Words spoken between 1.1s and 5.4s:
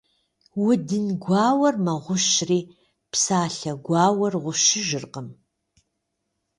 гуауэр мэгъущри, псалъэ гуауэр гъущыжыркъым.